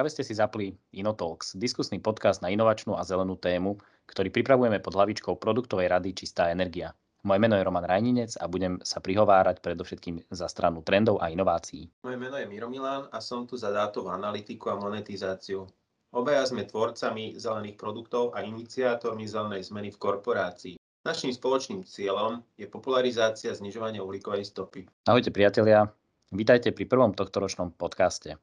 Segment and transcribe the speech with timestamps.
[0.00, 3.76] Práve ste si zapli Inotalks, diskusný podcast na inovačnú a zelenú tému,
[4.08, 6.96] ktorý pripravujeme pod hlavičkou produktovej rady Čistá energia.
[7.20, 11.92] Moje meno je Roman Rajninec a budem sa prihovárať predovšetkým za stranu trendov a inovácií.
[12.00, 15.68] Moje meno je Miro Milán a som tu za dátovú analytiku a monetizáciu.
[16.16, 20.74] Obaja sme tvorcami zelených produktov a iniciátormi zelenej zmeny v korporácii.
[21.04, 24.88] Naším spoločným cieľom je popularizácia znižovania uhlíkovej stopy.
[25.04, 25.92] Ahojte priatelia,
[26.32, 28.40] vítajte pri prvom tohtoročnom podcaste.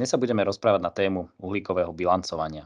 [0.00, 2.64] Dnes sa budeme rozprávať na tému uhlíkového bilancovania.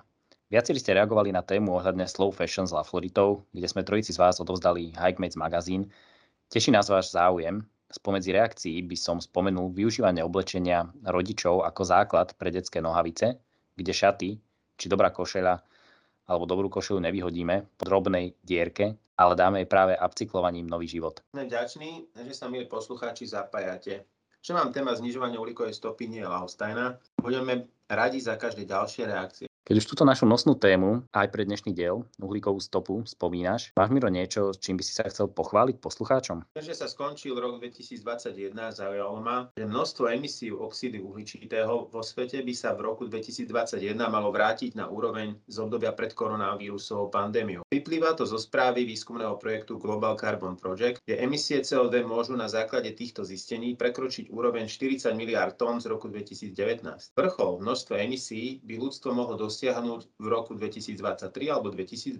[0.54, 4.38] Viacerí ste reagovali na tému ohľadne Slow Fashion s Lafloritov, kde sme trojici z vás
[4.38, 5.90] odovzdali Hikemates magazín.
[6.46, 7.66] Teší nás váš záujem.
[7.90, 13.34] Spomedzi reakcií by som spomenul využívanie oblečenia rodičov ako základ pre detské nohavice,
[13.74, 14.30] kde šaty,
[14.78, 15.58] či dobrá košeľa
[16.30, 21.18] alebo dobrú košelu nevyhodíme po drobnej dierke, ale dáme jej práve upcyklovaním nový život.
[21.34, 24.06] Sme vďační, že sa, milí poslucháči, zapájate
[24.44, 27.00] že vám téma znižovania uhlíkovej stopy nie je lahostajná.
[27.24, 29.48] Budeme radi za každé ďalšie reakcie.
[29.64, 34.12] Keď už túto našu nosnú tému, aj pre dnešný diel, uhlíkovú stopu, spomínaš, máš Miro
[34.12, 36.44] niečo, s čím by si sa chcel pochváliť poslucháčom?
[36.52, 42.52] Keďže sa skončil rok 2021, zaujalo ma, že množstvo emisí oxidu uhličitého vo svete by
[42.52, 47.64] sa v roku 2021 malo vrátiť na úroveň z obdobia pred koronavírusovou pandémiou.
[47.72, 52.92] Vyplýva to zo správy výskumného projektu Global Carbon Project, kde emisie CO2 môžu na základe
[52.92, 56.84] týchto zistení prekročiť úroveň 40 miliard tón z roku 2019.
[57.16, 62.18] Vrchol množstva emisí by ľudstvo mohlo dosiahnuť dosiahnuť v roku 2023 alebo 2024.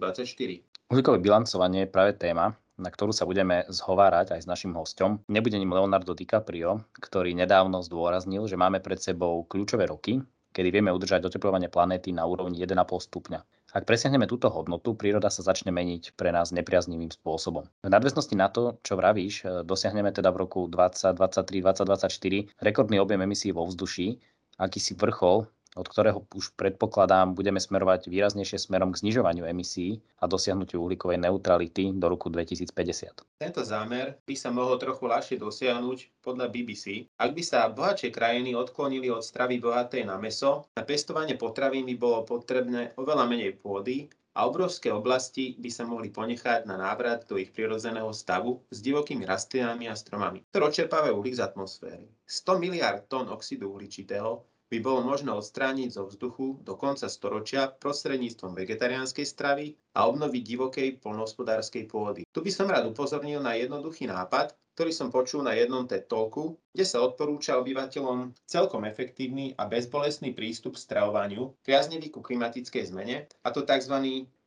[0.87, 5.19] Uhlíkové bilancovanie je práve téma, na ktorú sa budeme zhovárať aj s našim hostom.
[5.27, 10.23] Nebude ním Leonardo DiCaprio, ktorý nedávno zdôraznil, že máme pred sebou kľúčové roky,
[10.55, 12.79] kedy vieme udržať oteplovanie planéty na úrovni 1,5
[13.11, 13.43] stupňa.
[13.75, 17.67] Ak presiahneme túto hodnotu, príroda sa začne meniť pre nás nepriaznivým spôsobom.
[17.83, 23.51] V nadväznosti na to, čo vravíš, dosiahneme teda v roku 2023, 2024 rekordný objem emisí
[23.51, 24.23] vo vzduší,
[24.55, 30.79] akýsi vrchol od ktorého už predpokladám budeme smerovať výraznejšie smerom k znižovaniu emisí a dosiahnutiu
[30.79, 33.43] uhlíkovej neutrality do roku 2050.
[33.43, 38.55] Tento zámer by sa mohol trochu ľahšie dosiahnuť podľa BBC, ak by sa bohatšie krajiny
[38.55, 44.07] odklonili od stravy bohatej na meso, na pestovanie potravín by bolo potrebné oveľa menej pôdy
[44.35, 49.23] a obrovské oblasti by sa mohli ponechať na návrat do ich prirodzeného stavu s divokými
[49.23, 52.07] rastlinami a stromami, ktoré odčerpávajú uhlík z atmosféry.
[52.27, 58.57] 100 miliard tón oxidu uhličitého by bolo možné odstrániť zo vzduchu do konca storočia prostredníctvom
[58.57, 62.21] vegetariánskej stravy a obnoviť divokej polnohospodárskej pôdy.
[62.33, 66.59] Tu by som rád upozornil na jednoduchý nápad, ktorý som počul na jednom TED Talku,
[66.75, 73.31] kde sa odporúča obyvateľom celkom efektívny a bezbolestný prístup k stravovaniu, priaznivý ku klimatickej zmene,
[73.31, 73.95] a to tzv.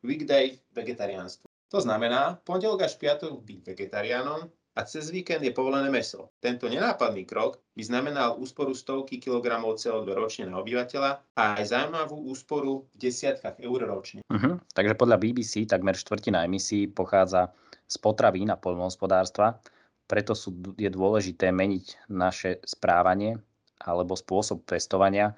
[0.05, 1.49] weekday vegetariánstvo.
[1.69, 6.31] To znamená pondelok až piatok byť vegetariánom a cez víkend je povolené meso.
[6.39, 12.29] Tento nenápadný krok by znamenal úsporu stovky kilogramov CO2 ročne na obyvateľa a aj zaujímavú
[12.29, 14.21] úsporu v desiatkách eur ročne.
[14.29, 14.61] Uh-huh.
[14.71, 17.51] Takže podľa BBC takmer štvrtina emisí pochádza
[17.89, 19.57] z potravín a poľnohospodárstva,
[20.05, 23.41] preto sú, je dôležité meniť naše správanie
[23.81, 25.33] alebo spôsob pestovania,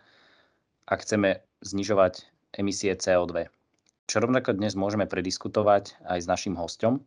[0.87, 2.27] ak chceme znižovať
[2.57, 3.47] emisie CO2.
[4.11, 6.99] Čo rovnako dnes môžeme prediskutovať aj s našim hostom,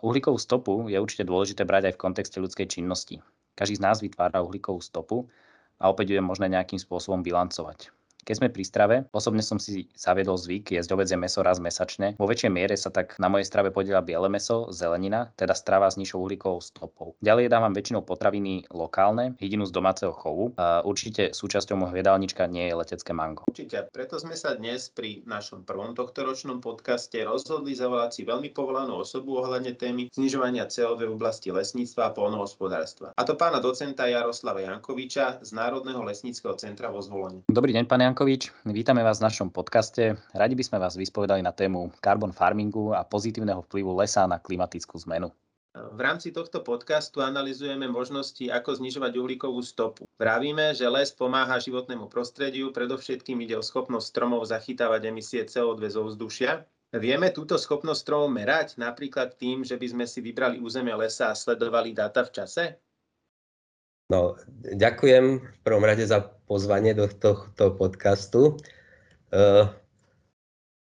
[0.00, 3.20] Uhlíkovú stopu je určite dôležité brať aj v kontexte ľudskej činnosti.
[3.52, 5.28] Každý z nás vytvára uhlíkovú stopu
[5.76, 7.92] a opäť ju je možné nejakým spôsobom bilancovať.
[8.28, 12.12] Keď sme pri strave, osobne som si zaviedol zvyk jesť ovedzie meso raz mesačne.
[12.20, 15.96] Vo väčšej miere sa tak na mojej strave podiela biele meso, zelenina, teda strava s
[15.96, 17.16] nižšou uhlíkovou stopou.
[17.24, 20.52] Ďalej dávam väčšinou potraviny lokálne, hydinu z domáceho chovu.
[20.60, 23.48] A určite súčasťou môjho jedálnička nie je letecké mango.
[23.48, 29.00] Určite, preto sme sa dnes pri našom prvom tohtoročnom podcaste rozhodli zavolať si veľmi povolanú
[29.00, 33.16] osobu ohľadne témy znižovania CO2 v oblasti lesníctva a polnohospodárstva.
[33.16, 37.40] A to pána docenta Jaroslava Jankoviča z Národného lesníckého centra vo Zvolení.
[37.48, 38.17] Dobrý deň, pán Jankovič.
[38.18, 40.18] Jankovič, vítame vás v našom podcaste.
[40.34, 44.98] Radi by sme vás vyspovedali na tému carbon farmingu a pozitívneho vplyvu lesa na klimatickú
[45.06, 45.30] zmenu.
[45.78, 50.02] V rámci tohto podcastu analizujeme možnosti, ako znižovať uhlíkovú stopu.
[50.18, 56.10] Vravíme, že les pomáha životnému prostrediu, predovšetkým ide o schopnosť stromov zachytávať emisie CO2 zo
[56.10, 56.66] vzdušia.
[56.98, 61.38] Vieme túto schopnosť stromov merať napríklad tým, že by sme si vybrali územie lesa a
[61.38, 62.82] sledovali dáta v čase?
[64.10, 64.34] No,
[64.66, 68.56] ďakujem v prvom rade za pozvanie do tohto podcastu.
[69.28, 69.68] Uh,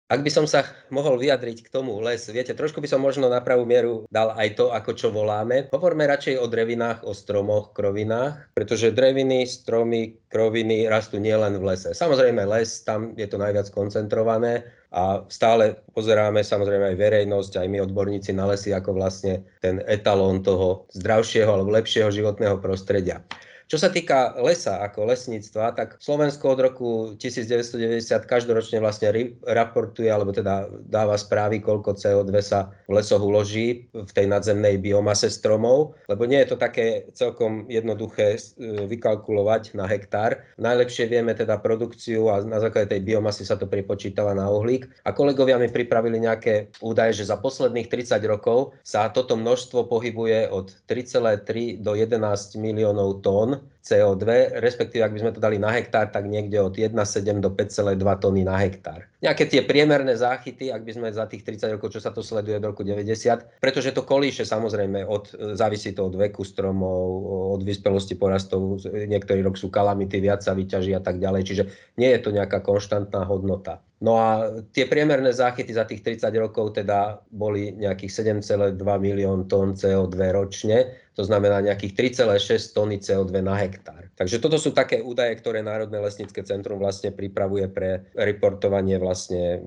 [0.09, 3.41] ak by som sa mohol vyjadriť k tomu les, viete, trošku by som možno na
[3.41, 5.69] pravú mieru dal aj to, ako čo voláme.
[5.73, 11.97] Hovorme radšej o drevinách, o stromoch, krovinách, pretože dreviny, stromy, kroviny rastú nielen v lese.
[11.97, 17.81] Samozrejme les, tam je to najviac koncentrované, a stále pozeráme samozrejme aj verejnosť, aj my
[17.81, 23.25] odborníci na lesy ako vlastne ten etalón toho zdravšieho alebo lepšieho životného prostredia.
[23.67, 29.09] Čo sa týka lesa ako lesníctva, tak Slovensko od roku 1990 každoročne vlastne
[29.47, 35.31] raportuje, alebo teda dáva správy, koľko CO2 sa v lesoch uloží v tej nadzemnej biomase
[35.31, 38.39] stromov, lebo nie je to také celkom jednoduché e,
[38.87, 40.43] vykalkulovať na hektár.
[40.59, 44.89] Najlepšie vieme teda produkciu a na základe tej biomasy sa to pripočítava na uhlík.
[45.07, 50.51] A kolegovia mi pripravili nejaké údaje, že za posledných 30 rokov sa toto množstvo pohybuje
[50.51, 53.52] od 3,3 do 11 miliónov tón
[53.83, 54.23] CO2,
[54.63, 56.95] respektíve ak by sme to dali na hektár, tak niekde od 1,7
[57.43, 59.03] do 5,2 tony na hektár.
[59.19, 62.63] Nejaké tie priemerné záchyty, ak by sme za tých 30 rokov, čo sa to sleduje
[62.63, 67.27] od roku 90, pretože to kolíše samozrejme, od, závisí to od veku stromov,
[67.59, 71.63] od vyspelosti porastov, niektorý rok sú kalamity, viac sa vyťaží a tak ďalej, čiže
[71.99, 73.83] nie je to nejaká konštantná hodnota.
[74.03, 79.79] No a tie priemerné záchyty za tých 30 rokov teda boli nejakých 7,2 milión tón
[79.79, 84.03] CO2 ročne, to znamená nejakých 3,6 tony CO2 na hektár.
[84.19, 89.63] Takže toto sú také údaje, ktoré Národné lesnícke centrum vlastne pripravuje pre reportovanie vlastne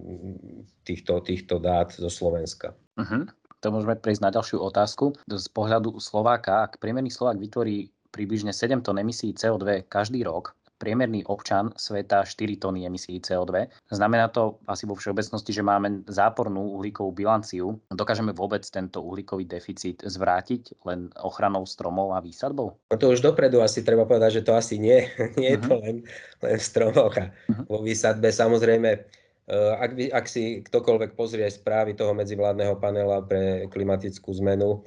[0.84, 2.76] týchto, týchto dát zo Slovenska.
[3.00, 3.24] Uh-huh.
[3.64, 5.16] To môžeme prejsť na ďalšiu otázku.
[5.32, 11.24] Z pohľadu Slováka, ak priemerný Slovák vytvorí približne 7 tón emisí CO2 každý rok, priemerný
[11.26, 13.68] občan sveta 4 tony emisí CO2.
[13.88, 17.80] Znamená to asi vo všeobecnosti, že máme zápornú uhlíkovú bilanciu.
[17.88, 22.76] Dokážeme vôbec tento uhlíkový deficit zvrátiť len ochranou stromov a výsadbou?
[22.92, 25.08] To už dopredu asi treba povedať, že to asi nie.
[25.40, 25.82] nie je to mhm.
[25.82, 25.96] len,
[26.44, 27.64] len v stromoch a uh-huh.
[27.66, 28.28] vo výsadbe.
[28.28, 34.84] Samozrejme, eh, ak, by, ak si ktokoľvek pozrie správy toho medzivládneho panela pre klimatickú zmenu,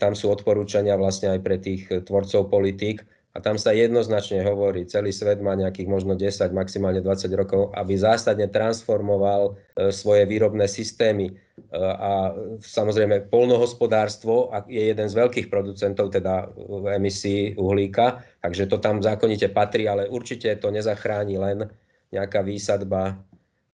[0.00, 5.08] tam sú odporúčania vlastne aj pre tých tvorcov politík, a tam sa jednoznačne hovorí, celý
[5.08, 11.32] svet má nejakých možno 10, maximálne 20 rokov, aby zásadne transformoval e, svoje výrobné systémy.
[11.32, 11.34] E,
[11.80, 16.52] a samozrejme polnohospodárstvo je jeden z veľkých producentov teda
[16.92, 21.72] emisí uhlíka, takže to tam zákonite patrí, ale určite to nezachráni len
[22.12, 23.16] nejaká výsadba,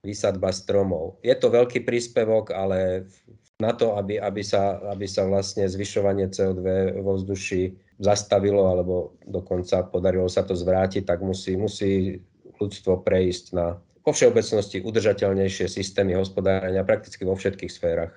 [0.03, 1.23] výsadba stromov.
[1.23, 3.07] Je to veľký príspevok, ale
[3.55, 9.87] na to, aby, aby, sa, aby sa vlastne zvyšovanie CO2 vo vzduši zastavilo alebo dokonca
[9.87, 12.19] podarilo sa to zvrátiť, tak musí, musí
[12.59, 18.13] ľudstvo prejsť na vo všeobecnosti udržateľnejšie systémy hospodárenia prakticky vo všetkých sférach.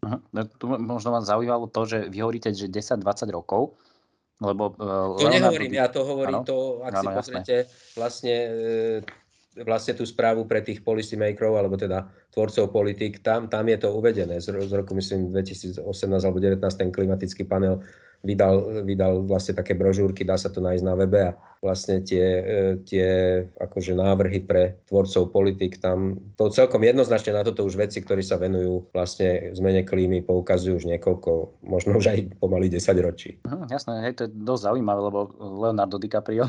[0.00, 0.48] Uh-huh.
[0.56, 3.76] Tu možno vám zaujímalo to, že vy hovoríte, že 10-20 rokov,
[4.40, 4.72] lebo...
[4.80, 6.48] Uh, to nehovorím, ja to hovorím ano?
[6.48, 6.56] to,
[6.88, 7.56] ak ano, si pozriete
[7.96, 13.76] vlastne, e, vlastne tú správu pre tých policymakerov, alebo teda tvorcov politik, tam, tam je
[13.80, 15.84] to uvedené z, z roku, myslím, 2018
[16.24, 17.84] alebo 2019 ten klimatický panel
[18.24, 22.52] vydal, vydal vlastne také brožúrky, dá sa to nájsť na webe a vlastne tie, e,
[22.84, 23.06] tie
[23.58, 28.38] akože návrhy pre tvorcov politik tam to celkom jednoznačne na toto už veci, ktorí sa
[28.38, 33.40] venujú vlastne zmene klímy, poukazujú už niekoľko, možno už aj pomaly 10 ročí.
[33.48, 36.46] Hm, jasné, hej, to je dosť zaujímavé, lebo Leonardo DiCaprio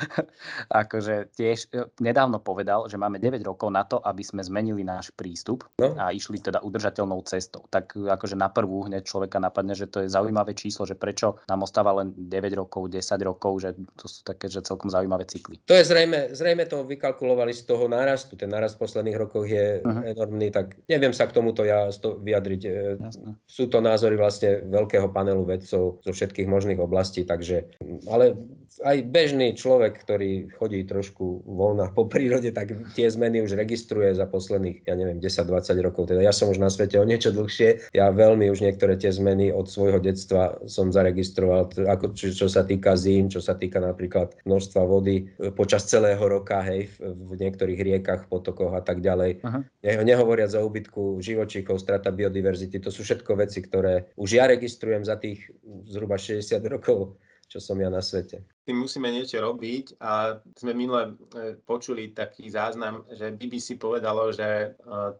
[0.82, 5.12] akože tiež e, nedávno povedal, že máme 9 rokov na to, aby sme zmenili náš
[5.14, 5.94] prístup no.
[5.96, 7.66] a išli teda udržateľnou cestou.
[7.68, 11.40] Tak e, akože na prvú hneď človeka napadne, že to je zaujímavé číslo, že prečo
[11.46, 15.60] nám ostáva len 9 rokov, 10 rokov, že to sú také, že celkom zaujímavé cykly.
[15.68, 18.34] To je zrejme, zrejme to vykalkulovali z toho nárastu.
[18.36, 20.12] Ten nárast v posledných rokoch je uh-huh.
[20.16, 22.62] enormný, tak neviem sa k tomuto ja vyjadriť.
[22.66, 23.28] E, Jasne.
[23.44, 27.66] Sú to názory vlastne veľkého panelu vedcov zo všetkých možných oblastí, takže
[28.08, 28.36] ale
[28.78, 34.30] aj bežný človek, ktorý chodí trošku voľna po prírode, tak tie zmeny už registruje za
[34.30, 36.06] posledných, ja neviem, 10-20 rokov.
[36.06, 37.90] Teda ja som už na svete o niečo dlhšie.
[37.90, 42.62] Ja veľmi už niektoré tie zmeny od svojho detstva som zaregistroval, ako, čo, čo sa
[42.62, 47.32] týka zím, čo sa týka napríklad množstva vody e, počas celého roka, hej, v, v
[47.42, 49.42] niektorých riekach, potokoch a tak ďalej.
[49.42, 49.60] Aha.
[49.82, 55.02] Ne, nehovoriac o úbytku živočíchov, strata biodiverzity, to sú všetko veci, ktoré už ja registrujem
[55.02, 55.50] za tých
[55.90, 57.18] zhruba 60 rokov
[57.50, 58.46] čo som ja na svete.
[58.62, 64.46] Tým musíme niečo robiť a sme minule e, počuli taký záznam, že BBC povedalo, že
[64.46, 64.66] e,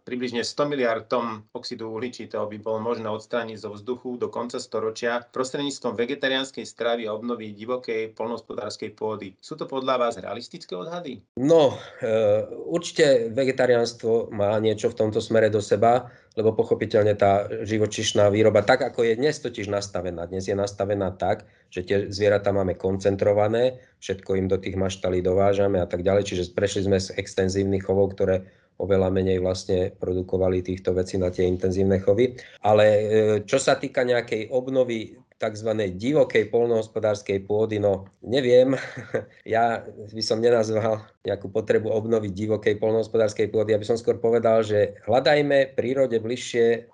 [0.06, 5.26] približne 100 miliard tón oxidu uhličitého by bolo možné odstrániť zo vzduchu do konca storočia
[5.34, 9.34] prostredníctvom vegetariánskej stravy a obnovy divokej polnohospodárskej pôdy.
[9.42, 11.18] Sú to podľa vás realistické odhady?
[11.34, 16.06] No, e, určite vegetariánstvo má niečo v tomto smere do seba
[16.38, 21.46] lebo pochopiteľne tá živočišná výroba, tak ako je dnes totiž nastavená, dnes je nastavená tak,
[21.70, 26.54] že tie zvieratá máme koncentrované, všetko im do tých maštalí dovážame a tak ďalej, čiže
[26.54, 28.46] prešli sme z extenzívnych chovov, ktoré
[28.80, 32.32] oveľa menej vlastne produkovali týchto vecí na tie intenzívne chovy.
[32.64, 33.02] Ale e,
[33.44, 35.70] čo sa týka nejakej obnovy tzv.
[35.96, 38.76] divokej polnohospodárskej pôdy, no neviem,
[39.44, 44.97] ja by som nenazval nejakú potrebu obnoviť divokej polnohospodárskej pôdy, aby som skôr povedal, že
[45.05, 46.89] hľadajme prírode bližšie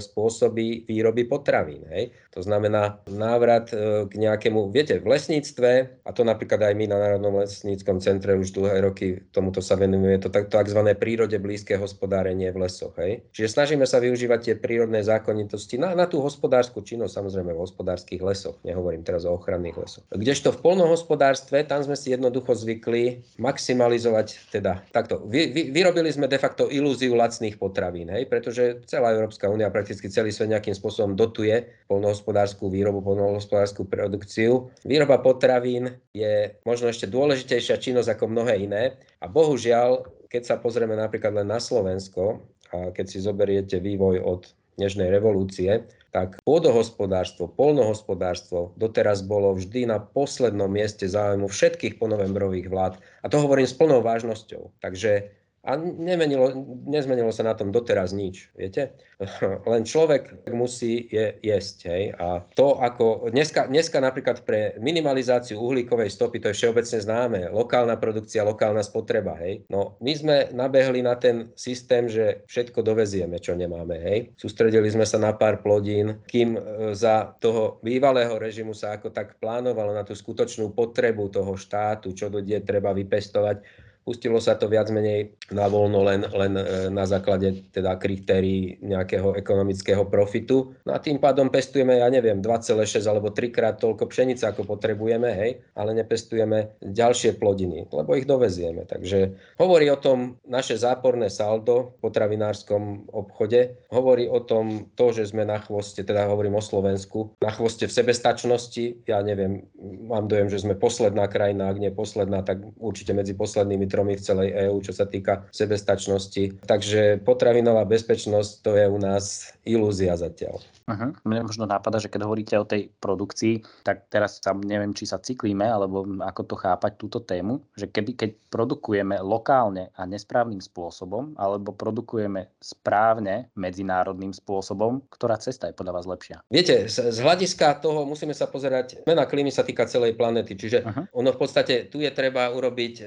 [0.00, 1.84] spôsoby výroby potravín.
[1.88, 2.12] Hej.
[2.36, 5.70] To znamená návrat e, k nejakému, viete, v lesníctve,
[6.04, 10.18] a to napríklad aj my na Národnom lesníckom centre už dlhé roky tomuto sa venujeme,
[10.18, 10.80] je to tzv.
[10.98, 12.92] prírode blízke hospodárenie v lesoch.
[13.00, 13.24] Hej.
[13.32, 18.20] Čiže snažíme sa využívať tie prírodné zákonitosti na, na tú hospodárskú činnosť, samozrejme v hospodárskych
[18.20, 20.04] lesoch, nehovorím teraz o ochranných lesoch.
[20.10, 23.24] Kdežto v polnohospodárstve, tam sme si jednoducho zvykli
[23.64, 29.16] maximalizovať, teda takto, vy, vy, vyrobili sme de facto ilúziu lacných potravín, hej, pretože celá
[29.16, 34.68] Európska únia, prakticky celý svet nejakým spôsobom dotuje poľnohospodárskú výrobu, poľnohospodárskú produkciu.
[34.84, 40.92] Výroba potravín je možno ešte dôležitejšia činnosť ako mnohé iné a bohužiaľ, keď sa pozrieme
[40.92, 48.70] napríklad len na Slovensko a keď si zoberiete vývoj od dnešnej revolúcie, tak pôdohospodárstvo, polnohospodárstvo
[48.78, 53.02] doteraz bolo vždy na poslednom mieste záujmu všetkých ponovembrových vlád.
[53.20, 54.78] A to hovorím s plnou vážnosťou.
[54.78, 56.52] Takže a nemenilo,
[56.84, 58.92] nezmenilo sa na tom doteraz nič, viete?
[59.72, 62.04] Len človek musí je, jesť, hej?
[62.20, 67.96] A to ako, dneska, dneska napríklad pre minimalizáciu uhlíkovej stopy, to je všeobecne známe, lokálna
[67.96, 69.64] produkcia, lokálna spotreba, hej?
[69.72, 74.18] No, my sme nabehli na ten systém, že všetko dovezieme, čo nemáme, hej?
[74.36, 76.60] Sústredili sme sa na pár plodín, kým e,
[76.92, 82.28] za toho bývalého režimu sa ako tak plánovalo na tú skutočnú potrebu toho štátu, čo
[82.28, 87.72] ľudie treba vypestovať, Pustilo sa to viac menej na voľno len, len e, na základe
[87.72, 90.76] teda kritérií nejakého ekonomického profitu.
[90.84, 95.32] No a tým pádom pestujeme, ja neviem, 2,6 alebo 3 krát toľko pšenice, ako potrebujeme,
[95.32, 98.84] hej, ale nepestujeme ďalšie plodiny, lebo ich dovezieme.
[98.84, 105.32] Takže hovorí o tom naše záporné saldo v potravinárskom obchode, hovorí o tom to, že
[105.32, 109.08] sme na chvoste, teda hovorím o Slovensku, na chvoste v sebestačnosti.
[109.08, 109.64] Ja neviem,
[110.04, 114.26] mám dojem, že sme posledná krajina, ak nie posledná, tak určite medzi poslednými tromi v
[114.26, 116.66] celej EÚ, čo sa týka sebestačnosti.
[116.66, 120.58] Takže potravinová bezpečnosť to je u nás ilúzia zatiaľ.
[120.84, 121.16] Uh-huh.
[121.24, 125.16] Mne možno nápada, že keď hovoríte o tej produkcii, tak teraz sa neviem, či sa
[125.16, 131.32] cyklíme, alebo ako to chápať túto tému, že keby, keď produkujeme lokálne a nesprávnym spôsobom,
[131.40, 136.44] alebo produkujeme správne medzinárodným spôsobom, ktorá cesta je podľa vás lepšia?
[136.52, 140.84] Viete, z, z hľadiska toho musíme sa pozerať, mena klímy sa týka celej planety, čiže
[140.84, 141.04] uh-huh.
[141.16, 143.02] ono v podstate tu je treba urobiť, e,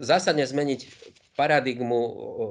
[0.00, 0.80] zásadne zmeniť
[1.40, 1.96] paradigmu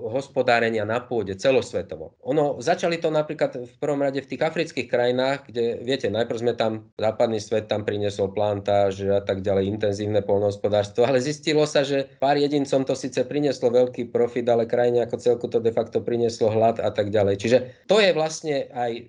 [0.10, 2.18] hospodárenia na pôde celosvetovo.
[2.26, 6.54] Ono, začali to napríklad v prvom rade v tých afrických krajinách, kde, viete, najprv sme
[6.58, 12.10] tam, západný svet tam priniesol plantáž a tak ďalej, intenzívne polnohospodárstvo, ale zistilo sa, že
[12.18, 16.50] pár jedincom to síce prinieslo veľký profit, ale krajine ako celku to de facto prinieslo
[16.50, 17.36] hlad a tak ďalej.
[17.38, 19.04] Čiže to je vlastne aj e,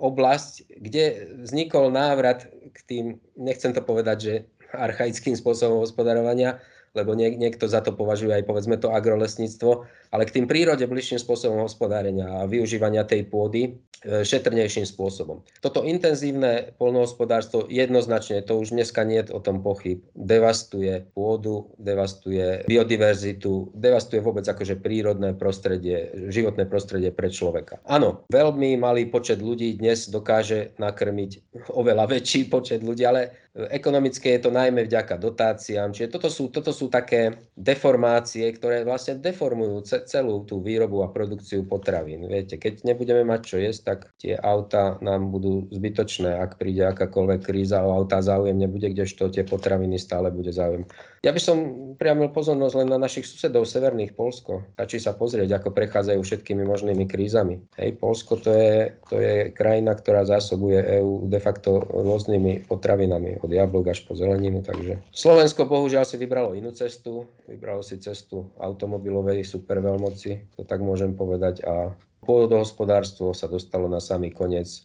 [0.00, 1.04] oblasť, kde
[1.44, 3.04] vznikol návrat k tým,
[3.36, 4.34] nechcem to povedať, že
[4.72, 6.60] archaickým spôsobom hospodárovania,
[6.94, 11.20] lebo niek- niekto za to považuje aj povedzme to agrolesníctvo, ale k tým prírode bližším
[11.20, 13.62] spôsobom hospodárenia a využívania tej pôdy
[14.04, 15.44] e, šetrnejším spôsobom.
[15.60, 22.64] Toto intenzívne polnohospodárstvo jednoznačne, to už dneska nie je o tom pochyb, devastuje pôdu, devastuje
[22.64, 27.84] biodiverzitu, devastuje vôbec akože prírodné prostredie, životné prostredie pre človeka.
[27.84, 34.46] Áno, veľmi malý počet ľudí dnes dokáže nakrmiť oveľa väčší počet ľudí, ale Ekonomické je
[34.46, 40.46] to najmä vďaka dotáciám, čiže toto sú, toto sú také deformácie, ktoré vlastne deformujú celú
[40.46, 42.22] tú výrobu a produkciu potravín.
[42.30, 47.40] Viete, keď nebudeme mať čo jesť, tak tie auta nám budú zbytočné, ak príde akákoľvek
[47.50, 50.86] kríza o auta záujem nebude, kdežto tie potraviny stále bude záujem.
[51.18, 51.58] Ja by som
[51.98, 54.70] priamil pozornosť len na našich susedov severných Polsko.
[54.78, 57.58] Stačí sa pozrieť, ako prechádzajú všetkými možnými krízami.
[57.74, 63.56] Hej, Polsko to je, to je krajina, ktorá zásobuje EÚ de facto rôznymi potravinami od
[63.56, 64.60] jablok až po zeleninu.
[64.60, 71.16] Takže Slovensko bohužiaľ si vybralo inú cestu, vybralo si cestu automobilovej superveľmoci, to tak môžem
[71.16, 71.96] povedať, a
[72.28, 74.84] pôdohospodárstvo sa dostalo na samý koniec.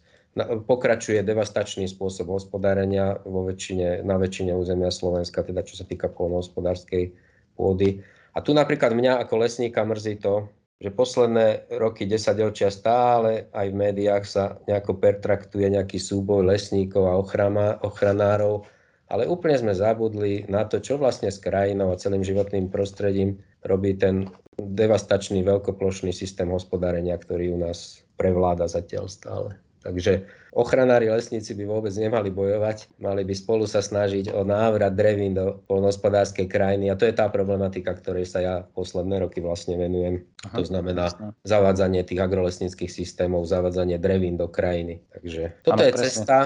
[0.66, 7.14] Pokračuje devastačný spôsob hospodárenia vo väčšine, na väčšine územia Slovenska, teda čo sa týka polnohospodárskej
[7.54, 8.02] pôdy.
[8.34, 10.50] A tu napríklad mňa ako lesníka mrzí to,
[10.84, 17.08] že posledné roky, 10 ročia stále aj v médiách sa nejako pertraktuje nejaký súboj lesníkov
[17.08, 18.68] a ochrana, ochranárov,
[19.08, 23.96] ale úplne sme zabudli na to, čo vlastne s krajinou a celým životným prostredím robí
[23.96, 24.28] ten
[24.60, 29.56] devastačný veľkoplošný systém hospodárenia, ktorý u nás prevláda zatiaľ stále.
[29.88, 35.34] Takže ochranári lesníci by vôbec nemali bojovať, mali by spolu sa snažiť o návrat drevín
[35.34, 40.22] do polnohospodárskej krajiny a to je tá problematika, ktorej sa ja posledné roky vlastne venujem.
[40.46, 41.34] Aha, to znamená jasne.
[41.44, 45.02] zavádzanie tých agrolesníckých systémov, zavádzanie drevín do krajiny.
[45.10, 46.06] Takže toto ano, je presne.
[46.06, 46.38] cesta,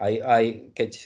[0.00, 1.04] Aj, aj keď e,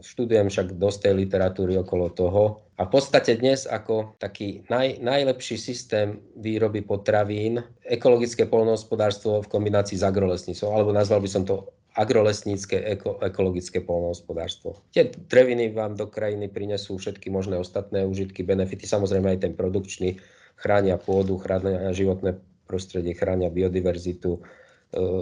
[0.00, 2.63] študujem však dosť tej literatúry okolo toho.
[2.74, 9.94] A v podstate dnes ako taký naj, najlepší systém výroby potravín, ekologické polnohospodárstvo v kombinácii
[9.94, 14.82] s agrolesnicou, alebo nazval by som to agrolesnícke eko, ekologické polnohospodárstvo.
[14.90, 20.18] Tie dreviny vám do krajiny prinesú všetky možné ostatné užitky, benefity, samozrejme aj ten produkčný,
[20.58, 24.42] chránia pôdu, chránia životné prostredie, chránia biodiverzitu,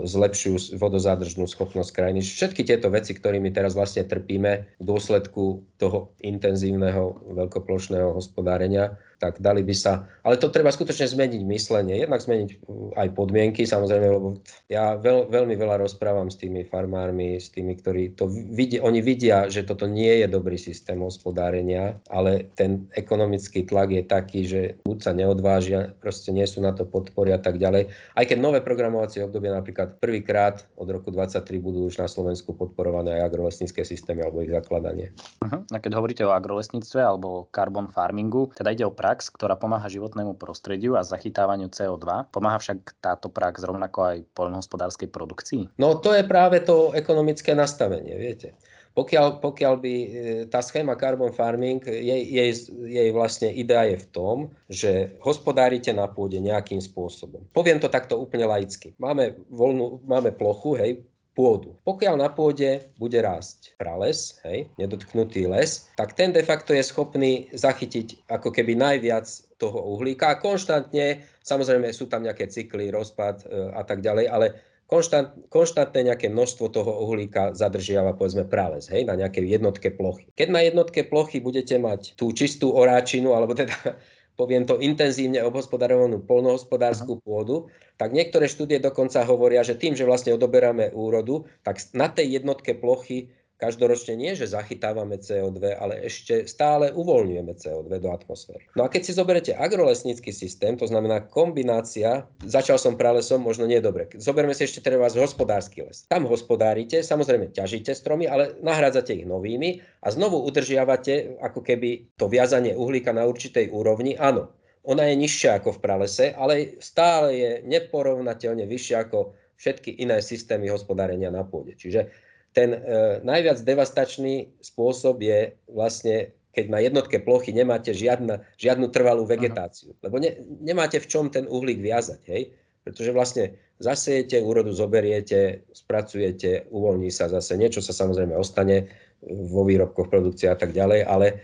[0.05, 2.21] zlepšujú vodozádržnú schopnosť krajiny.
[2.21, 9.63] Všetky tieto veci, ktorými teraz vlastne trpíme v dôsledku toho intenzívneho veľkoplošného hospodárenia, tak dali
[9.63, 14.43] by sa, ale to treba skutočne zmeniť myslenie, jednak zmeniť uh, aj podmienky, samozrejme, lebo
[14.67, 19.47] ja veľ, veľmi veľa rozprávam s tými farmármi, s tými, ktorí to vidia, oni vidia,
[19.47, 24.99] že toto nie je dobrý systém hospodárenia, ale ten ekonomický tlak je taký, že buď
[24.99, 27.95] sa neodvážia, proste nie sú na to podpory a tak ďalej.
[28.19, 33.23] Aj keď nové programovacie obdobie napríklad prvýkrát od roku 2023 budú už na Slovensku podporované
[33.23, 35.15] aj agrolesnícke systémy alebo ich zakladanie.
[35.47, 35.63] Uh-huh.
[35.71, 39.93] A keď hovoríte o agrolesníctve alebo carbon farmingu, teda ide o pra- prax, ktorá pomáha
[39.93, 42.33] životnému prostrediu a zachytávaniu CO2.
[42.33, 45.63] Pomáha však táto prax rovnako aj poľnohospodárskej produkcii?
[45.77, 48.57] No to je práve to ekonomické nastavenie, viete.
[48.97, 50.09] Pokiaľ, pokiaľ by e,
[50.53, 52.53] tá schéma carbon farming, jej, jej,
[52.89, 54.37] jej vlastne idea je v tom,
[54.69, 57.41] že hospodárite na pôde nejakým spôsobom.
[57.57, 58.93] Poviem to takto úplne laicky.
[59.01, 61.01] Máme, voľnú, máme plochu, hej,
[61.33, 61.77] pôdu.
[61.89, 67.49] Pokiaľ na pôde bude rásť prales, hej, nedotknutý les, tak ten de facto je schopný
[67.57, 69.25] zachytiť ako keby najviac
[69.57, 74.47] toho uhlíka a konštantne, samozrejme sú tam nejaké cykly, rozpad e, a tak ďalej, ale
[74.93, 80.29] konštant, konštantné nejaké množstvo toho uhlíka zadržiava povedzme prales, hej, na nejakej jednotke plochy.
[80.37, 83.97] Keď na jednotke plochy budete mať tú čistú oráčinu, alebo teda
[84.43, 90.35] poviem to, intenzívne obhospodarovanú polnohospodárskú pôdu, tak niektoré štúdie dokonca hovoria, že tým, že vlastne
[90.35, 93.31] odoberáme úrodu, tak na tej jednotke plochy
[93.63, 98.67] každoročne nie, že zachytávame CO2, ale ešte stále uvoľňujeme CO2 do atmosféry.
[98.75, 103.79] No a keď si zoberete agrolesnícky systém, to znamená kombinácia, začal som pralesom, možno nie
[103.79, 104.11] dobre.
[104.19, 106.03] Zoberme si ešte treba hospodársky les.
[106.11, 112.27] Tam hospodárite, samozrejme ťažíte stromy, ale nahrádzate ich novými a znovu udržiavate ako keby to
[112.27, 114.19] viazanie uhlíka na určitej úrovni.
[114.19, 114.51] Áno,
[114.83, 120.67] ona je nižšia ako v pralese, ale stále je neporovnateľne vyššia ako všetky iné systémy
[120.75, 121.79] hospodárenia na pôde.
[121.79, 122.11] Čiže
[122.53, 122.79] ten e,
[123.25, 129.97] najviac devastačný spôsob je vlastne, keď na jednotke plochy nemáte žiadna, žiadnu trvalú vegetáciu.
[130.05, 132.21] Lebo ne, nemáte v čom ten uhlík viazať.
[132.29, 132.43] Hej?
[132.85, 133.45] Pretože vlastne
[133.81, 137.57] zasejete, úrodu zoberiete, spracujete, uvoľní sa zase.
[137.57, 141.35] Niečo sa samozrejme ostane vo výrobkoch, produkcie a tak ďalej, ale e,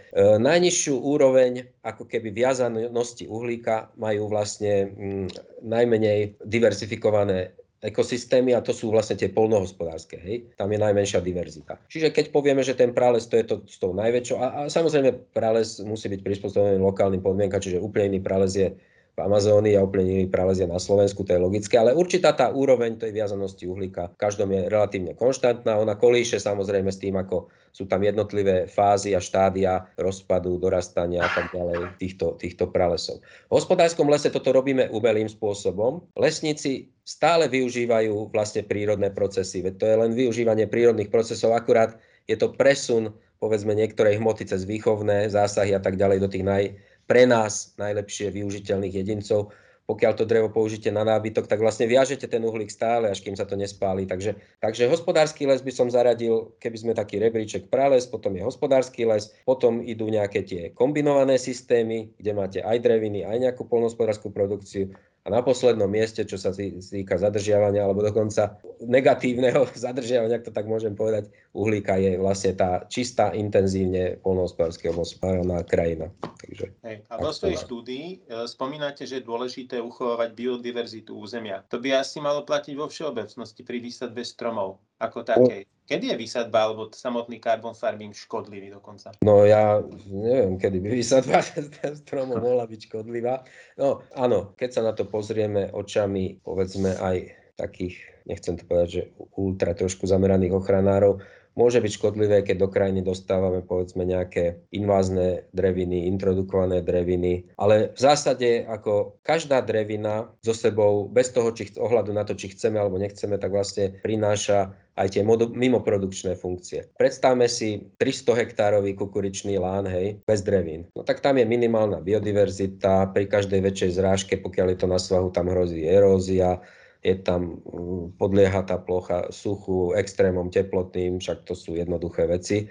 [0.43, 5.27] najnižšiu úroveň ako keby viazanosti uhlíka majú vlastne m,
[5.63, 10.19] najmenej diversifikované ekosystémy a to sú vlastne tie polnohospodárske.
[10.19, 10.51] Hej?
[10.59, 11.79] Tam je najmenšia diverzita.
[11.87, 15.31] Čiže keď povieme, že ten prales to je to s tou najväčšou, a, a samozrejme
[15.31, 18.75] prales musí byť prispôsobený lokálnym podmienkam, čiže úplne iný prales je
[19.19, 19.83] v Amazónii a
[20.31, 24.21] prales je na Slovensku, to je logické, ale určitá tá úroveň tej viazanosti uhlíka v
[24.23, 25.75] každom je relatívne konštantná.
[25.75, 31.31] Ona kolíše samozrejme s tým, ako sú tam jednotlivé fázy a štádia rozpadu, dorastania a
[31.35, 33.19] tak ďalej týchto, týchto pralesov.
[33.51, 36.07] V hospodárskom lese toto robíme umelým spôsobom.
[36.15, 41.99] Lesníci stále využívajú vlastne prírodné procesy, veď to je len využívanie prírodných procesov, akurát
[42.31, 46.65] je to presun povedzme niektorej hmoty cez výchovné zásahy a tak ďalej do tých naj,
[47.09, 49.51] pre nás najlepšie využiteľných jedincov.
[49.89, 53.49] Pokiaľ to drevo použite na nábytok, tak vlastne viažete ten uhlík stále, až kým sa
[53.49, 54.05] to nespáli.
[54.05, 59.09] Takže, takže hospodársky les by som zaradil, keby sme taký rebríček prales, potom je hospodársky
[59.09, 64.93] les, potom idú nejaké tie kombinované systémy, kde máte aj dreviny, aj nejakú polnospodárskú produkciu
[65.29, 70.65] a na poslednom mieste, čo sa týka zadržiavania, alebo dokonca negatívneho zadržiavania, ak to tak
[70.65, 76.09] môžem povedať, uhlíka je vlastne tá čistá, intenzívne polnohospodársky hospodárna krajina.
[76.25, 78.17] Takže, Hej, a vo svojej štúdii e,
[78.49, 81.61] spomínate, že je dôležité uchovávať biodiverzitu územia.
[81.69, 85.69] To by asi malo platiť vo všeobecnosti pri výsadbe stromov ako takej.
[85.89, 89.17] Kedy je výsadba alebo samotný carbon farming škodlivý dokonca?
[89.25, 89.81] No ja
[90.13, 91.41] neviem, kedy by výsadba
[92.05, 93.41] stromov mohla byť škodlivá.
[93.81, 97.17] No áno, keď sa na to pozrieme očami, povedzme aj
[97.57, 97.97] takých,
[98.29, 99.03] nechcem to povedať, že
[99.41, 101.25] ultra trošku zameraných ochranárov,
[101.59, 108.01] môže byť škodlivé, keď do krajiny dostávame povedzme nejaké invázne dreviny, introdukované dreviny, ale v
[108.01, 113.03] zásade ako každá drevina so sebou, bez toho, či ohľadu na to, či chceme alebo
[113.03, 116.91] nechceme, tak vlastne prináša aj tie mimoprodukčné funkcie.
[116.99, 120.91] Predstavme si 300 hektárový kukuričný lán, hej, bez drevín.
[120.99, 125.31] No tak tam je minimálna biodiverzita, pri každej väčšej zrážke, pokiaľ je to na svahu,
[125.31, 126.59] tam hrozí erózia,
[127.03, 132.67] je tam, mm, podlieha tá plocha suchu, extrémom teplotným, však to sú jednoduché veci.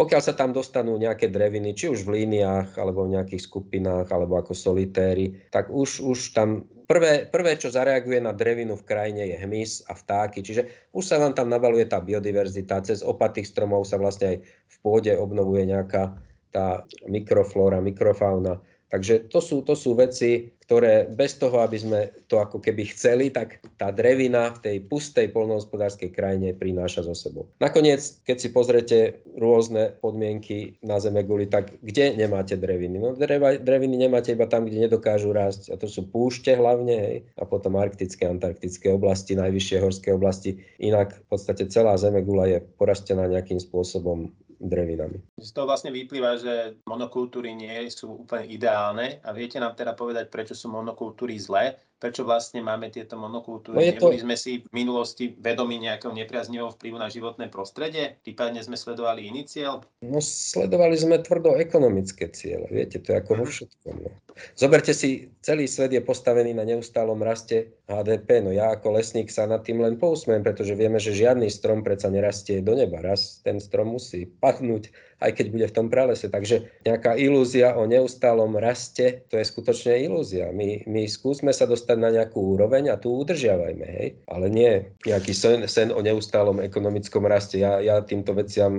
[0.00, 4.40] Pokiaľ sa tam dostanú nejaké dreviny, či už v líniách, alebo v nejakých skupinách, alebo
[4.40, 9.36] ako solitéry, tak už, už tam prvé, prvé, čo zareaguje na drevinu v krajine je
[9.36, 10.40] hmyz a vtáky.
[10.40, 12.80] Čiže už sa vám tam nabaluje tá biodiverzita.
[12.82, 16.16] Cez opatých stromov sa vlastne aj v pôde obnovuje nejaká
[16.50, 18.58] tá mikroflóra, mikrofauna.
[18.90, 22.00] Takže to sú, to sú veci, ktoré bez toho, aby sme
[22.30, 27.50] to ako keby chceli, tak tá drevina v tej pustej polnohospodárskej krajine prináša zo sebou.
[27.58, 28.98] Nakoniec, keď si pozrete
[29.34, 33.02] rôzne podmienky na Zeme guli, tak kde nemáte dreviny?
[33.02, 35.70] No dreva, dreviny nemáte iba tam, kde nedokážu rásť.
[35.70, 40.58] A to sú púšte hlavne, hej, a potom arktické, antarktické oblasti, najvyššie horské oblasti.
[40.78, 45.18] Inak v podstate celá Zeme gula je porastená nejakým spôsobom drevinami.
[45.40, 50.28] Z toho vlastne vyplýva, že monokultúry nie sú úplne ideálne a viete nám teda povedať,
[50.28, 53.76] prečo sú monokultúry zlé prečo vlastne máme tieto monokultúry.
[53.76, 54.24] No Neboli to...
[54.24, 58.16] sme si v minulosti vedomi nejakého nepriaznivého vplyvu na životné prostredie?
[58.24, 59.84] Prípadne sme sledovali iný cieľ?
[60.00, 62.64] No sledovali sme tvrdo ekonomické ciele.
[62.72, 63.52] Viete, to je ako vo mhm.
[63.52, 63.94] všetkom.
[64.00, 64.10] No.
[64.56, 68.40] Zoberte si, celý svet je postavený na neustálom raste HDP.
[68.40, 72.08] No ja ako lesník sa nad tým len pousmiem, pretože vieme, že žiadny strom predsa
[72.08, 73.04] nerastie do neba.
[73.04, 74.88] Raz ten strom musí padnúť
[75.20, 76.26] aj keď bude v tom pralese.
[76.32, 80.48] Takže nejaká ilúzia o neustálom raste, to je skutočne ilúzia.
[80.50, 84.08] My, my skúsme sa dostať na nejakú úroveň a tu udržiavajme, hej?
[84.26, 84.72] ale nie
[85.04, 87.60] nejaký sen, sen o neustálom ekonomickom raste.
[87.60, 88.72] Ja, ja týmto veciam,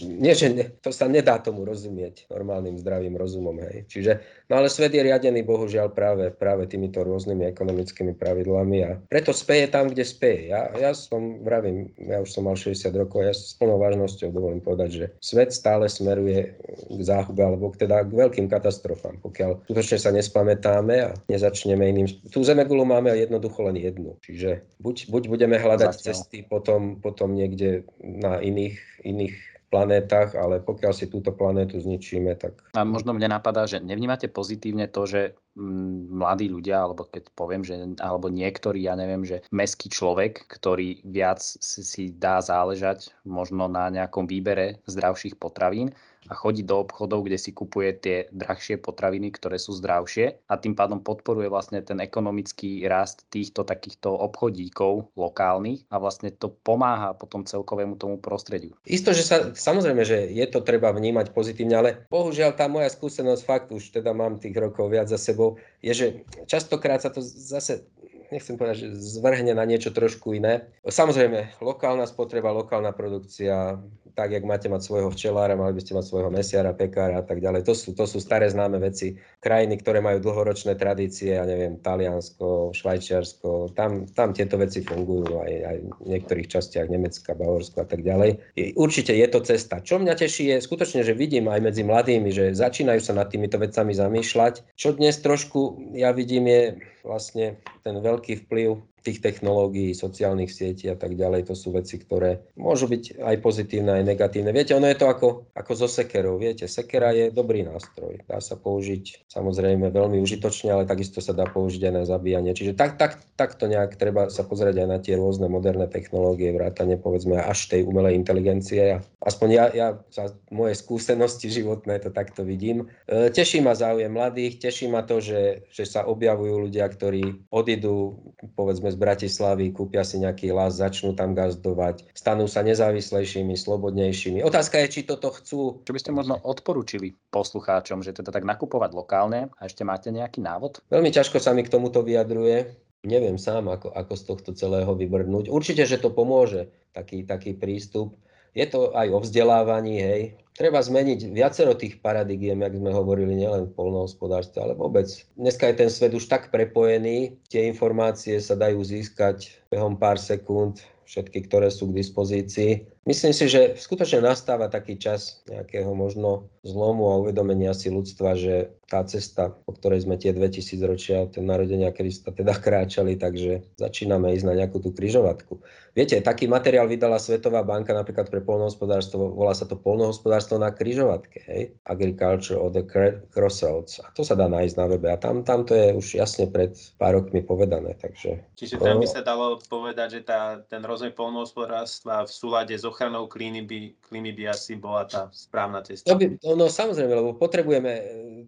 [0.00, 3.58] nie, že ne, to sa nedá tomu rozumieť normálnym zdravým rozumom.
[3.58, 3.90] Hej?
[3.90, 4.12] Čiže,
[4.46, 9.66] no ale svet je riadený bohužiaľ práve, práve týmito rôznymi ekonomickými pravidlami a preto speje
[9.66, 10.54] tam, kde speje.
[10.54, 14.62] Ja, ja som, vravím, ja už som mal 60 rokov, ja s plnou vážnosťou dovolím
[14.62, 16.52] povedať, že svet stále smeruje
[16.92, 22.06] k záhube alebo teda k veľkým katastrofám, pokiaľ skutočne sa nespamätáme a nezačneme iným.
[22.28, 24.20] Tú zemegulu máme jednoducho len jednu.
[24.20, 26.08] Čiže buď, buď budeme hľadať Zatiaľ.
[26.12, 32.72] cesty potom, potom niekde na iných, iných planétach, ale pokiaľ si túto planétu zničíme, tak...
[32.72, 37.76] A možno mne napadá, že nevnímate pozitívne to, že mladí ľudia, alebo keď poviem, že
[38.00, 44.28] alebo niektorí, ja neviem, že meský človek, ktorý viac si dá záležať možno na nejakom
[44.28, 45.92] výbere zdravších potravín,
[46.28, 50.74] a chodí do obchodov, kde si kupuje tie drahšie potraviny, ktoré sú zdravšie a tým
[50.74, 57.46] pádom podporuje vlastne ten ekonomický rast týchto takýchto obchodíkov lokálnych a vlastne to pomáha potom
[57.46, 58.74] celkovému tomu prostrediu.
[58.86, 63.42] Isto, že sa, samozrejme, že je to treba vnímať pozitívne, ale bohužiaľ tá moja skúsenosť,
[63.46, 66.06] fakt už teda mám tých rokov viac za sebou, je, že
[66.50, 67.86] častokrát sa to zase
[68.30, 70.66] nechcem povedať, že zvrhne na niečo trošku iné.
[70.86, 73.78] Samozrejme, lokálna spotreba, lokálna produkcia,
[74.16, 77.44] tak, jak máte mať svojho včelára, mali by ste mať svojho mesiara, pekára a tak
[77.44, 77.68] ďalej.
[77.68, 79.20] To sú, to sú staré známe veci.
[79.44, 85.52] Krajiny, ktoré majú dlhoročné tradície, ja neviem, Taliansko, Švajčiarsko, tam, tam tieto veci fungujú aj,
[85.52, 88.40] aj v niektorých častiach Nemecka, Bavorsko a tak ďalej.
[88.72, 89.84] Určite je to cesta.
[89.84, 93.60] Čo mňa teší je skutočne, že vidím aj medzi mladými, že začínajú sa nad týmito
[93.60, 94.80] vecami zamýšľať.
[94.80, 96.62] Čo dnes trošku ja vidím je
[97.06, 102.42] vlastne ten veľký vplyv tých technológií, sociálnych sietí a tak ďalej, to sú veci, ktoré
[102.58, 104.50] môžu byť aj pozitívne, aj negatívne.
[104.50, 106.42] Viete, ono je to ako, ako so sekerou.
[106.42, 108.26] Viete, sekera je dobrý nástroj.
[108.26, 112.50] Dá sa použiť samozrejme veľmi užitočne, ale takisto sa dá použiť aj na zabíjanie.
[112.50, 116.98] Čiže tak, tak, takto nejak treba sa pozrieť aj na tie rôzne moderné technológie, vrátane
[116.98, 118.98] povedzme až tej umelej inteligencie.
[119.22, 122.90] Aspoň ja, ja za moje skúsenosti životné to takto vidím.
[123.06, 128.18] E, teší ma záujem mladých, teší ma to, že, že sa objavujú ľudia, ktorí odídu
[128.56, 134.40] povedzme z Bratislavy, kúpia si nejaký las, začnú tam gazdovať, stanú sa nezávislejšími, slobodnejšími.
[134.42, 135.84] Otázka je, či toto chcú.
[135.84, 140.40] Čo by ste možno odporúčili poslucháčom, že teda tak nakupovať lokálne a ešte máte nejaký
[140.40, 140.80] návod?
[140.88, 142.72] Veľmi ťažko sa mi k tomuto vyjadruje.
[143.06, 145.46] Neviem sám, ako, ako z tohto celého vybrnúť.
[145.46, 148.18] Určite, že to pomôže, taký, taký prístup.
[148.56, 150.22] Je to aj o vzdelávaní, hej,
[150.56, 155.04] treba zmeniť viacero tých paradigiem, jak sme hovorili, nielen v polnohospodárstve, ale vôbec.
[155.36, 160.80] Dneska je ten svet už tak prepojený, tie informácie sa dajú získať behom pár sekúnd,
[161.04, 162.95] všetky, ktoré sú k dispozícii.
[163.06, 168.74] Myslím si, že skutočne nastáva taký čas nejakého možno zlomu a uvedomenia si ľudstva, že
[168.90, 174.34] tá cesta, po ktorej sme tie 2000 ročia od narodenia Krista teda kráčali, takže začíname
[174.34, 175.58] ísť na nejakú tú kryžovatku.
[175.94, 181.38] Viete, taký materiál vydala Svetová banka napríklad pre polnohospodárstvo, volá sa to polnohospodárstvo na kryžovatke,
[181.46, 181.62] hej?
[181.86, 182.84] Agriculture of the
[183.30, 184.02] Crossroads.
[184.02, 186.74] A to sa dá nájsť na webe a tam, tam to je už jasne pred
[186.98, 187.94] pár rokmi povedané.
[187.98, 192.84] Takže, Čiže tam by sa dalo povedať, že tá, ten rozvoj polnohospodárstva v súlade s
[192.96, 196.08] ochranou klímy by, klímy by asi bola tá správna cesta.
[196.08, 197.92] To by, no, no samozrejme, lebo potrebujeme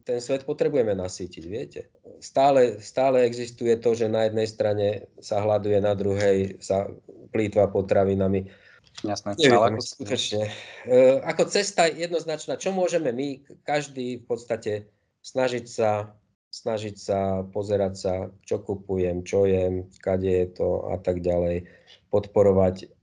[0.09, 1.93] ten svet potrebujeme nasýtiť, viete.
[2.25, 4.87] stále, stále existuje to, že na jednej strane
[5.21, 6.89] sa hľaduje, na druhej sa
[7.37, 8.49] plýtva potravinami.
[9.05, 9.37] Jasné.
[9.37, 10.43] Neviem, ale ako, skutočne.
[10.89, 14.73] E, ako cesta jednoznačná, čo môžeme my, každý v podstate
[15.21, 16.17] snažiť sa,
[16.49, 18.15] snažiť sa, pozerať sa,
[18.49, 21.69] čo kupujem, čo jem, kade je to a tak ďalej,
[22.09, 22.98] podporovať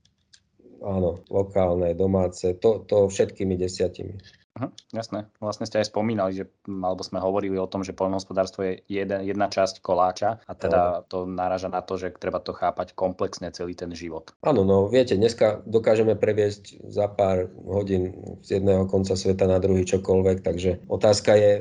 [0.86, 4.45] áno, lokálne, domáce, to, to všetkými desiatimi.
[4.56, 5.28] Uh-huh, jasné.
[5.44, 9.52] Vlastne ste aj spomínali, že, alebo sme hovorili o tom, že poľnohospodárstvo je jeden, jedna
[9.52, 13.92] časť koláča a teda to náraža na to, že treba to chápať komplexne celý ten
[13.92, 14.32] život.
[14.48, 18.16] Áno, no viete, dneska dokážeme previesť za pár hodín
[18.48, 21.52] z jedného konca sveta na druhý čokoľvek, takže otázka je,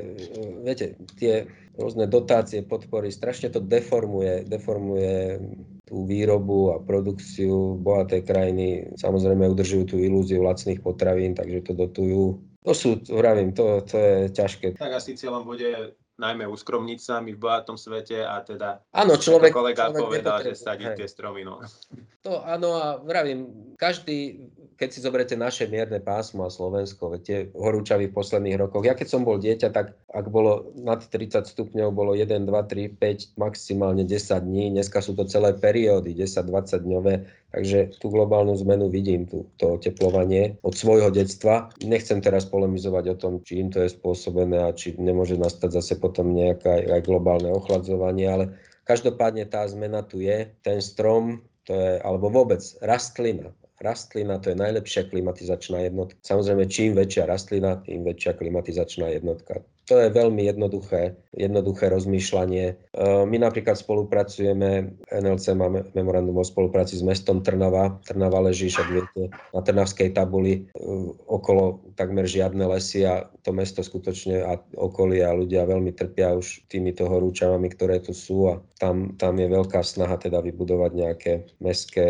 [0.63, 5.43] viete, tie rôzne dotácie, podpory, strašne to deformuje, deformuje
[5.83, 8.95] tú výrobu a produkciu bohaté krajiny.
[8.95, 12.23] Samozrejme udržujú tú ilúziu lacných potravín, takže to dotujú
[12.65, 14.73] to sú, vravím, to, to je ťažké.
[14.75, 19.51] Tak asi cieľom bude najmä uskromniť sa my v bohatom svete a teda áno, človek,
[19.51, 21.43] kolega človek povedal, že sadiť tie stromy.
[21.43, 21.59] No.
[22.23, 24.47] To áno a vravím, každý,
[24.79, 29.07] keď si zoberete naše mierne pásmo a Slovensko, tie horúčavy v posledných rokoch, ja keď
[29.11, 34.07] som bol dieťa, tak ak bolo nad 30 stupňov, bolo 1, 2, 3, 5, maximálne
[34.07, 37.13] 10 dní, dneska sú to celé periódy, 10-20 dňové,
[37.55, 41.71] takže tú globálnu zmenu vidím, tú, to oteplovanie od svojho detstva.
[41.79, 45.93] Nechcem teraz polemizovať o tom, či im to je spôsobené a či nemôže nastať zase
[45.95, 48.45] potom nejaké aj globálne ochladzovanie, ale
[48.83, 50.51] každopádne tá zmena tu je.
[50.59, 53.55] Ten strom to je, alebo vôbec rastlina.
[53.85, 56.17] Rastlina to je najlepšia klimatizačná jednotka.
[56.25, 59.61] Samozrejme, čím väčšia rastlina, tým väčšia klimatizačná jednotka.
[59.85, 62.65] To je veľmi jednoduché, jednoduché rozmýšľanie.
[62.73, 62.75] E,
[63.29, 68.01] my napríklad spolupracujeme, NLC máme memorandum o spolupráci s mestom Trnava.
[68.01, 69.13] Trnava leží, však
[69.53, 70.81] na Trnavskej tabuli e,
[71.29, 76.65] okolo takmer žiadne lesy a to mesto skutočne a okolie a ľudia veľmi trpia už
[76.65, 82.09] týmito horúčavami, ktoré tu sú a tam, tam je veľká snaha teda vybudovať nejaké mestské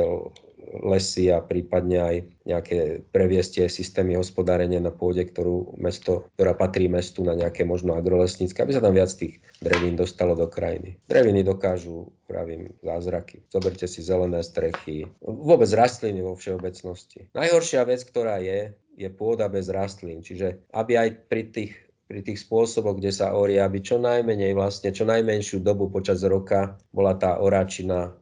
[0.85, 7.21] lesy a prípadne aj nejaké previestie systémy hospodárenia na pôde, ktorú mesto, ktorá patrí mestu
[7.25, 10.97] na nejaké možno agrolesnícke, aby sa tam viac tých drevín dostalo do krajiny.
[11.09, 13.45] Dreviny dokážu, pravím, zázraky.
[13.49, 17.29] Zoberte si zelené strechy, vôbec rastliny vo všeobecnosti.
[17.37, 20.23] Najhoršia vec, ktorá je, je pôda bez rastlín.
[20.25, 24.93] Čiže aby aj pri tých pri tých spôsoboch, kde sa orie, aby čo najmenej vlastne,
[24.93, 28.13] čo najmenšiu dobu počas roka bola tá oráčina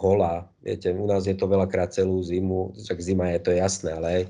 [0.00, 0.48] holá.
[0.64, 4.22] Viete, u nás je to veľakrát celú zimu, však zima je to jasné, ale aj,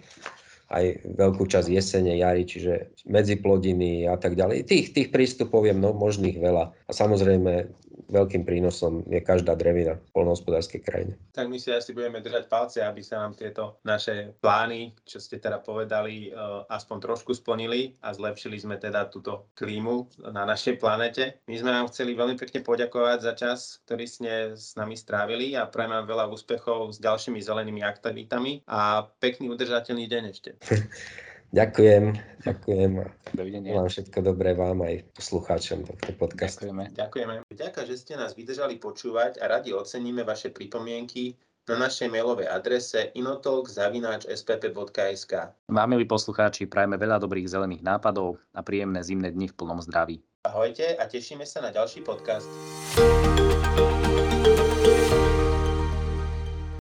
[0.74, 4.66] aj veľkú časť jesene, jary, čiže medziplodiny a tak ďalej.
[4.66, 6.74] Tých, tých prístupov je možných veľa.
[6.74, 7.70] A samozrejme
[8.08, 11.12] veľkým prínosom je každá drevina v polnohospodárskej krajine.
[11.34, 15.42] Tak my si asi budeme držať palce, aby sa nám tieto naše plány, čo ste
[15.42, 16.38] teda povedali, e,
[16.70, 21.42] aspoň trošku splnili a zlepšili sme teda túto klímu na našej planete.
[21.50, 25.66] My sme vám chceli veľmi pekne poďakovať za čas, ktorý ste s nami strávili a
[25.66, 30.50] prajem vám veľa úspechov s ďalšími zelenými aktivitami a pekný udržateľný deň ešte.
[31.56, 32.04] Ďakujem,
[32.48, 32.92] ďakujem
[33.32, 33.72] Dovidenia.
[33.72, 36.68] vám všetko dobré vám aj poslucháčom tohto podcastu.
[36.68, 36.92] Ďakujeme.
[36.92, 37.48] Ďakujeme.
[37.48, 43.10] Ďakujem, že ste nás vydržali počúvať a radi oceníme vaše pripomienky na našej mailovej adrese
[43.16, 45.32] inotalk.spp.sk
[45.66, 50.22] Vám, milí poslucháči, prajeme veľa dobrých zelených nápadov a príjemné zimné dni v plnom zdraví.
[50.46, 52.46] Ahojte a tešíme sa na ďalší podcast.